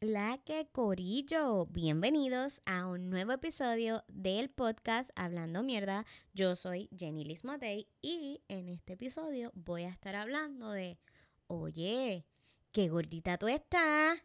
la 0.00 0.38
que 0.44 0.68
corillo? 0.72 1.66
Bienvenidos 1.66 2.60
a 2.66 2.86
un 2.86 3.10
nuevo 3.10 3.32
episodio 3.32 4.04
del 4.08 4.50
podcast 4.50 5.10
Hablando 5.16 5.62
Mierda. 5.62 6.04
Yo 6.34 6.56
soy 6.56 6.88
Jenny 6.96 7.24
Liz 7.24 7.44
Matei 7.44 7.86
y 8.02 8.42
en 8.48 8.68
este 8.68 8.94
episodio 8.94 9.52
voy 9.54 9.84
a 9.84 9.90
estar 9.90 10.16
hablando 10.16 10.70
de, 10.70 10.98
oye, 11.46 12.24
qué 12.72 12.88
gordita 12.88 13.38
tú 13.38 13.48
estás. 13.48 14.18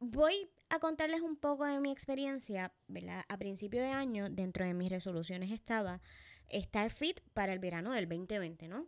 Voy 0.00 0.50
a 0.70 0.78
contarles 0.78 1.22
un 1.22 1.36
poco 1.36 1.64
de 1.64 1.80
mi 1.80 1.90
experiencia, 1.90 2.72
¿verdad? 2.86 3.24
A 3.28 3.36
principio 3.36 3.80
de 3.80 3.90
año, 3.90 4.28
dentro 4.30 4.64
de 4.64 4.74
mis 4.74 4.90
resoluciones 4.90 5.50
estaba 5.50 6.00
estar 6.48 6.90
fit 6.90 7.20
para 7.34 7.52
el 7.52 7.58
verano 7.58 7.92
del 7.92 8.08
2020, 8.08 8.68
¿no? 8.68 8.86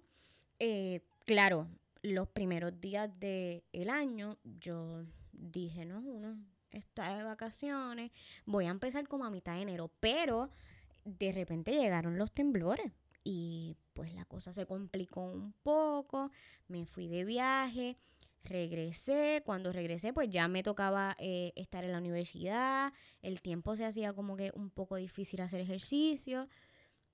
Eh, 0.59 1.01
claro, 1.25 1.69
los 2.03 2.29
primeros 2.29 2.81
días 2.81 3.11
del 3.19 3.91
año 3.91 4.39
yo 4.45 5.05
dije, 5.41 5.85
no, 5.85 6.01
uno 6.01 6.37
está 6.71 7.17
de 7.17 7.25
vacaciones, 7.25 8.13
voy 8.47 8.67
a 8.67 8.71
empezar 8.71 9.09
como 9.09 9.25
a 9.25 9.31
mitad 9.31 9.55
de 9.55 9.63
enero, 9.63 9.91
pero 10.01 10.51
de 11.05 11.33
repente 11.33 11.73
llegaron 11.73 12.19
los 12.19 12.33
temblores 12.33 12.93
y 13.25 13.77
pues 13.93 14.15
la 14.15 14.25
cosa 14.25 14.53
se 14.53 14.67
complicó 14.67 15.23
un 15.23 15.53
poco, 15.63 16.31
me 16.69 16.87
fui 16.87 17.09
de 17.09 17.25
viaje, 17.25 17.97
regresé, 18.45 19.43
cuando 19.45 19.73
regresé 19.73 20.13
pues 20.13 20.29
ya 20.31 20.49
me 20.49 20.63
tocaba 20.63 21.17
eh, 21.19 21.53
estar 21.57 21.85
en 21.85 21.93
la 21.93 21.99
universidad, 21.99 22.93
el 23.23 23.41
tiempo 23.41 23.77
se 23.77 23.85
hacía 23.85 24.13
como 24.13 24.37
que 24.37 24.53
un 24.55 24.71
poco 24.71 24.97
difícil 24.97 25.41
hacer 25.41 25.61
ejercicio 25.61 26.49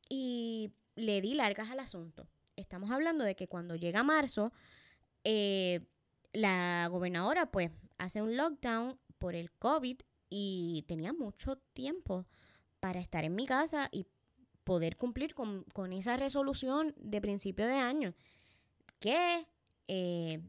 y 0.08 0.72
le 0.95 1.20
di 1.20 1.34
largas 1.34 1.70
al 1.70 1.80
asunto. 1.80 2.28
Estamos 2.56 2.90
hablando 2.90 3.24
de 3.24 3.36
que 3.36 3.48
cuando 3.48 3.76
llega 3.76 4.02
marzo, 4.02 4.52
eh, 5.24 5.80
la 6.32 6.88
gobernadora 6.90 7.46
pues 7.46 7.70
hace 7.98 8.22
un 8.22 8.36
lockdown 8.36 8.98
por 9.18 9.34
el 9.34 9.50
COVID 9.52 10.00
y 10.28 10.84
tenía 10.88 11.12
mucho 11.12 11.56
tiempo 11.72 12.26
para 12.80 13.00
estar 13.00 13.24
en 13.24 13.34
mi 13.34 13.46
casa 13.46 13.88
y 13.90 14.06
poder 14.64 14.96
cumplir 14.96 15.34
con, 15.34 15.64
esa 15.92 16.16
resolución 16.16 16.94
de 16.98 17.20
principio 17.20 17.66
de 17.66 17.74
año 17.74 18.14
que 18.98 19.46
eh, 19.88 20.40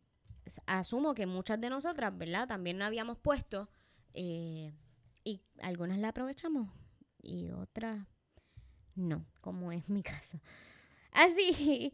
asumo 0.65 1.13
que 1.13 1.25
muchas 1.25 1.61
de 1.61 1.69
nosotras, 1.69 2.17
¿verdad? 2.17 2.47
También 2.47 2.77
no 2.77 2.85
habíamos 2.85 3.17
puesto 3.17 3.69
eh, 4.13 4.73
y 5.23 5.41
algunas 5.59 5.99
la 5.99 6.09
aprovechamos 6.09 6.69
y 7.21 7.51
otras 7.51 8.07
no, 8.95 9.25
como 9.41 9.71
es 9.71 9.89
mi 9.89 10.01
caso. 10.03 10.39
Así 11.11 11.93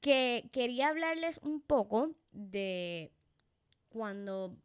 que 0.00 0.48
quería 0.52 0.88
hablarles 0.88 1.38
un 1.42 1.60
poco 1.60 2.12
de 2.32 3.12
cuando 3.88 4.56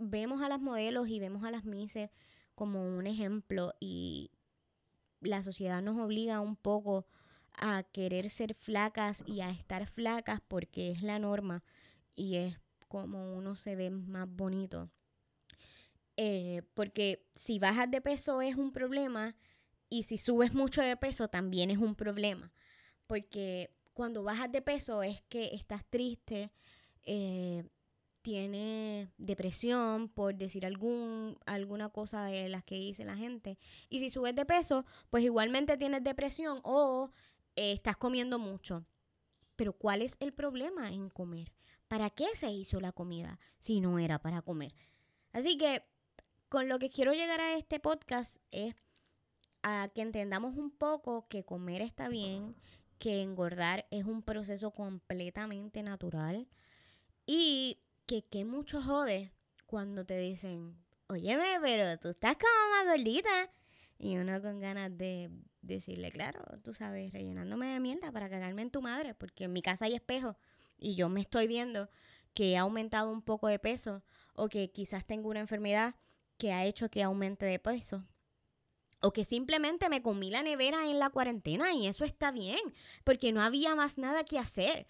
vemos 0.00 0.42
a 0.42 0.48
las 0.48 0.60
modelos 0.60 1.08
y 1.08 1.20
vemos 1.20 1.44
a 1.44 1.50
las 1.50 1.64
mises 1.64 2.10
como 2.54 2.82
un 2.82 3.06
ejemplo 3.06 3.74
y 3.78 4.30
la 5.20 5.42
sociedad 5.42 5.82
nos 5.82 5.98
obliga 5.98 6.40
un 6.40 6.56
poco 6.56 7.06
a 7.52 7.82
querer 7.82 8.30
ser 8.30 8.54
flacas 8.54 9.22
y 9.26 9.42
a 9.42 9.50
estar 9.50 9.86
flacas 9.86 10.40
porque 10.48 10.90
es 10.90 11.02
la 11.02 11.18
norma 11.18 11.62
y 12.16 12.36
es 12.36 12.58
como 12.88 13.34
uno 13.36 13.54
se 13.56 13.76
ve 13.76 13.90
más 13.90 14.28
bonito. 14.28 14.90
Eh, 16.16 16.62
porque 16.74 17.26
si 17.34 17.58
bajas 17.58 17.90
de 17.90 18.00
peso 18.00 18.42
es 18.42 18.56
un 18.56 18.72
problema 18.72 19.36
y 19.88 20.04
si 20.04 20.18
subes 20.18 20.54
mucho 20.54 20.82
de 20.82 20.96
peso 20.96 21.28
también 21.28 21.70
es 21.70 21.78
un 21.78 21.94
problema. 21.94 22.52
Porque 23.06 23.70
cuando 23.92 24.22
bajas 24.22 24.50
de 24.50 24.62
peso 24.62 25.02
es 25.02 25.22
que 25.28 25.54
estás 25.54 25.84
triste, 25.88 26.50
eh, 27.04 27.64
tienes 28.22 29.08
depresión, 29.18 30.08
por 30.08 30.34
decir 30.34 30.66
algún, 30.66 31.38
alguna 31.46 31.88
cosa 31.88 32.24
de 32.24 32.48
las 32.48 32.64
que 32.64 32.76
dice 32.76 33.04
la 33.04 33.16
gente. 33.16 33.58
Y 33.88 34.00
si 34.00 34.10
subes 34.10 34.34
de 34.34 34.46
peso, 34.46 34.84
pues 35.10 35.24
igualmente 35.24 35.76
tienes 35.76 36.02
depresión 36.02 36.60
o 36.62 37.10
eh, 37.56 37.72
estás 37.72 37.96
comiendo 37.96 38.38
mucho. 38.38 38.84
Pero 39.56 39.72
¿cuál 39.72 40.02
es 40.02 40.16
el 40.20 40.32
problema 40.32 40.92
en 40.92 41.10
comer? 41.10 41.52
¿Para 41.88 42.10
qué 42.10 42.26
se 42.34 42.50
hizo 42.50 42.80
la 42.80 42.92
comida 42.92 43.38
si 43.58 43.80
no 43.80 43.98
era 43.98 44.20
para 44.20 44.42
comer? 44.42 44.74
Así 45.32 45.58
que 45.58 45.82
con 46.48 46.68
lo 46.68 46.78
que 46.78 46.90
quiero 46.90 47.12
llegar 47.12 47.40
a 47.40 47.56
este 47.56 47.80
podcast 47.80 48.38
es 48.50 48.74
a 49.62 49.90
que 49.94 50.02
entendamos 50.02 50.56
un 50.56 50.70
poco 50.70 51.26
que 51.28 51.44
comer 51.44 51.82
está 51.82 52.08
bien, 52.08 52.56
que 52.98 53.22
engordar 53.22 53.86
es 53.90 54.04
un 54.04 54.22
proceso 54.22 54.70
completamente 54.70 55.82
natural 55.82 56.48
y 57.26 57.78
que 58.10 58.22
qué 58.22 58.44
mucho 58.44 58.82
jode 58.82 59.30
cuando 59.66 60.04
te 60.04 60.18
dicen, 60.18 60.76
óyeme, 61.06 61.60
pero 61.62 61.96
tú 62.00 62.08
estás 62.08 62.34
como 62.34 62.70
más 62.74 62.88
gordita. 62.88 63.52
Y 64.00 64.16
uno 64.16 64.42
con 64.42 64.58
ganas 64.58 64.98
de 64.98 65.30
decirle, 65.62 66.10
claro, 66.10 66.42
tú 66.64 66.74
sabes, 66.74 67.12
rellenándome 67.12 67.68
de 67.68 67.78
mierda 67.78 68.10
para 68.10 68.28
cagarme 68.28 68.62
en 68.62 68.72
tu 68.72 68.82
madre, 68.82 69.14
porque 69.14 69.44
en 69.44 69.52
mi 69.52 69.62
casa 69.62 69.84
hay 69.84 69.94
espejo 69.94 70.36
y 70.76 70.96
yo 70.96 71.08
me 71.08 71.20
estoy 71.20 71.46
viendo 71.46 71.88
que 72.34 72.50
he 72.50 72.56
aumentado 72.56 73.12
un 73.12 73.22
poco 73.22 73.46
de 73.46 73.60
peso 73.60 74.02
o 74.34 74.48
que 74.48 74.72
quizás 74.72 75.06
tengo 75.06 75.28
una 75.28 75.38
enfermedad 75.38 75.94
que 76.36 76.52
ha 76.52 76.64
hecho 76.64 76.90
que 76.90 77.04
aumente 77.04 77.46
de 77.46 77.60
peso. 77.60 78.04
O 79.00 79.12
que 79.12 79.24
simplemente 79.24 79.88
me 79.88 80.02
comí 80.02 80.32
la 80.32 80.42
nevera 80.42 80.90
en 80.90 80.98
la 80.98 81.10
cuarentena 81.10 81.74
y 81.74 81.86
eso 81.86 82.04
está 82.04 82.32
bien, 82.32 82.74
porque 83.04 83.30
no 83.30 83.40
había 83.40 83.76
más 83.76 83.98
nada 83.98 84.24
que 84.24 84.40
hacer 84.40 84.88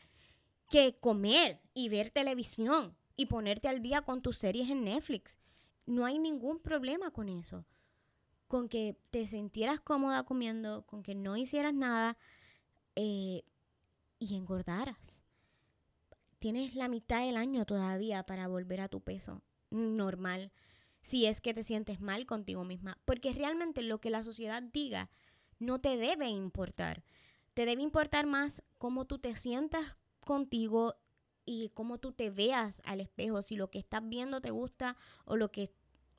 que 0.70 0.96
comer 0.98 1.60
y 1.74 1.90
ver 1.90 2.10
televisión 2.10 2.96
y 3.20 3.26
ponerte 3.26 3.68
al 3.68 3.82
día 3.82 4.00
con 4.00 4.22
tus 4.22 4.38
series 4.38 4.70
en 4.70 4.84
Netflix. 4.84 5.38
No 5.84 6.06
hay 6.06 6.18
ningún 6.18 6.58
problema 6.58 7.10
con 7.10 7.28
eso. 7.28 7.66
Con 8.48 8.66
que 8.66 8.96
te 9.10 9.26
sintieras 9.26 9.78
cómoda 9.78 10.22
comiendo, 10.22 10.86
con 10.86 11.02
que 11.02 11.14
no 11.14 11.36
hicieras 11.36 11.74
nada 11.74 12.16
eh, 12.96 13.42
y 14.18 14.36
engordaras. 14.36 15.22
Tienes 16.38 16.74
la 16.74 16.88
mitad 16.88 17.26
del 17.26 17.36
año 17.36 17.66
todavía 17.66 18.24
para 18.24 18.48
volver 18.48 18.80
a 18.80 18.88
tu 18.88 19.02
peso 19.02 19.42
normal 19.68 20.50
si 21.02 21.26
es 21.26 21.42
que 21.42 21.52
te 21.52 21.62
sientes 21.62 22.00
mal 22.00 22.24
contigo 22.24 22.64
misma. 22.64 22.96
Porque 23.04 23.34
realmente 23.34 23.82
lo 23.82 24.00
que 24.00 24.08
la 24.08 24.24
sociedad 24.24 24.62
diga 24.62 25.10
no 25.58 25.78
te 25.78 25.98
debe 25.98 26.28
importar. 26.28 27.04
Te 27.52 27.66
debe 27.66 27.82
importar 27.82 28.24
más 28.24 28.62
cómo 28.78 29.04
tú 29.04 29.18
te 29.18 29.36
sientas 29.36 29.98
contigo 30.20 30.96
y 31.44 31.70
cómo 31.70 31.98
tú 31.98 32.12
te 32.12 32.30
veas 32.30 32.82
al 32.84 33.00
espejo. 33.00 33.42
Si 33.42 33.56
lo 33.56 33.70
que 33.70 33.78
estás 33.78 34.02
viendo 34.08 34.40
te 34.40 34.50
gusta 34.50 34.96
o 35.24 35.36
lo 35.36 35.50
que 35.50 35.72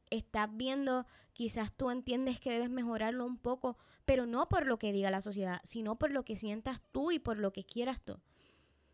estás 0.09 0.49
viendo 0.51 1.05
quizás 1.33 1.73
tú 1.73 1.89
entiendes 1.89 2.39
que 2.39 2.51
debes 2.51 2.69
mejorarlo 2.69 3.25
un 3.25 3.37
poco, 3.37 3.77
pero 4.05 4.25
no 4.25 4.47
por 4.49 4.67
lo 4.67 4.77
que 4.77 4.91
diga 4.91 5.09
la 5.09 5.21
sociedad, 5.21 5.61
sino 5.63 5.97
por 5.97 6.11
lo 6.11 6.23
que 6.23 6.37
sientas 6.37 6.81
tú 6.91 7.11
y 7.11 7.19
por 7.19 7.37
lo 7.37 7.51
que 7.53 7.63
quieras 7.63 8.01
tú. 8.01 8.19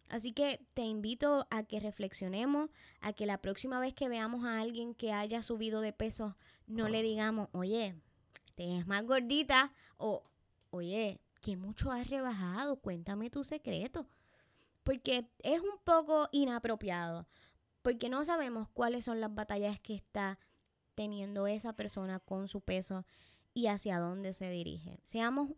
Así 0.10 0.32
que 0.32 0.66
te 0.74 0.84
invito 0.84 1.48
a 1.50 1.64
que 1.64 1.80
reflexionemos, 1.80 2.70
a 3.02 3.12
que 3.12 3.26
la 3.26 3.42
próxima 3.42 3.80
vez 3.80 3.94
que 3.94 4.08
veamos 4.08 4.46
a 4.46 4.62
alguien 4.62 4.94
que 4.94 5.12
haya 5.12 5.42
subido 5.44 5.82
de 5.82 5.92
peso, 5.92 6.38
no 6.66 6.88
le 6.88 7.04
digamos, 7.04 7.50
oye, 7.52 7.96
te 8.56 8.78
es 8.78 8.88
más 8.88 9.04
gordita 9.06 9.74
o, 9.98 10.24
oye, 10.70 11.20
que 11.42 11.58
mucho 11.58 11.92
has 11.92 12.10
rebajado, 12.10 12.78
cuéntame 12.78 13.30
tu 13.30 13.44
secreto. 13.44 14.08
Porque 14.88 15.30
es 15.44 15.60
un 15.60 15.78
poco 15.84 16.30
inapropiado, 16.32 17.28
porque 17.82 18.10
no 18.10 18.24
sabemos 18.24 18.68
cuáles 18.70 19.06
son 19.06 19.20
las 19.20 19.36
batallas 19.36 19.80
que 19.80 19.94
está 19.94 20.40
teniendo 20.96 21.46
esa 21.46 21.74
persona 21.74 22.20
con 22.20 22.48
su 22.48 22.62
peso 22.62 23.06
y 23.54 23.68
hacia 23.68 24.00
dónde 24.00 24.34
se 24.34 24.50
dirige. 24.50 25.00
Seamos 25.04 25.52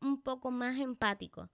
un 0.00 0.20
poco 0.20 0.50
más 0.50 0.78
empáticos 0.78 1.48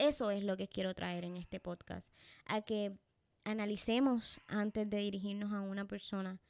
eso 0.00 0.30
es 0.30 0.42
lo 0.42 0.56
que 0.56 0.66
quiero 0.66 0.94
traer 0.94 1.24
en 1.24 1.36
este 1.36 1.60
podcast, 1.60 2.12
a 2.46 2.62
que 2.62 2.96
analicemos 3.44 4.40
antes 4.46 4.88
de 4.88 4.96
dirigirnos 4.96 5.52
a 5.52 5.60
una 5.60 5.86
persona, 5.86 6.40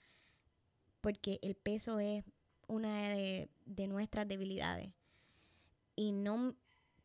porque 1.00 1.40
el 1.42 1.56
peso 1.56 1.98
es 1.98 2.24
una 2.68 3.08
de, 3.08 3.50
nuestras 3.88 4.28
debilidades 4.28 4.92
y 5.96 6.12
no 6.12 6.54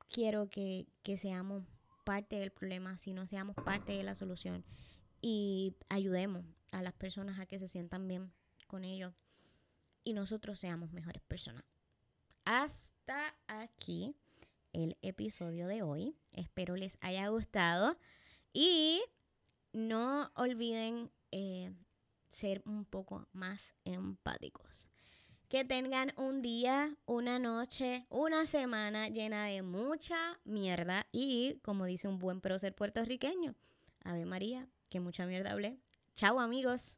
quiero 0.08 0.48
que, 0.48 0.86
que 1.02 1.18
seamos 1.18 1.64
parte 2.06 2.38
del 2.38 2.52
problema, 2.52 2.98
sino 2.98 3.28
seamos 3.28 3.58
parte 3.58 3.92
de 3.92 4.04
la 4.04 4.16
solución 4.16 4.64
y 5.22 5.76
ayudemos 5.90 6.46
a 6.72 6.82
las 6.82 6.94
personas 6.94 7.40
a 7.40 7.46
que 7.46 7.60
se 7.60 7.68
sientan 7.68 8.08
bien 8.08 8.32
con 8.68 8.86
ellos 8.86 9.14
y 10.04 10.14
nosotros 10.14 10.60
seamos 10.60 10.94
mejores 10.94 11.22
personas. 11.24 11.66
Hasta 12.46 13.36
aquí 13.48 14.16
el 14.72 14.98
episodio 15.02 15.68
de 15.68 15.82
hoy. 15.82 16.16
Espero 16.32 16.76
les 16.76 16.98
haya 17.02 17.28
gustado 17.30 17.98
y 18.54 19.02
no 19.74 20.32
olviden 20.36 21.12
eh, 21.32 21.74
ser 22.30 22.62
un 22.66 22.86
poco 22.86 23.28
más 23.34 23.76
empáticos. 23.84 24.90
Que 25.50 25.64
tengan 25.64 26.12
un 26.18 26.42
día, 26.42 26.96
una 27.06 27.38
noche, 27.38 28.08
una 28.10 28.46
semana 28.48 29.10
llena 29.10 29.46
de 29.46 29.62
mucha 29.62 30.40
mierda 30.44 31.06
y, 31.12 31.60
como 31.64 31.86
dice 31.86 32.08
un 32.08 32.18
buen 32.18 32.42
prócer 32.42 32.74
puertorriqueño, 32.74 33.54
Ave 34.04 34.26
María, 34.26 34.68
que 34.90 35.00
mucha 35.00 35.28
mierda 35.28 35.52
hablé. 35.52 35.78
Chao 36.16 36.40
amigos. 36.40 36.98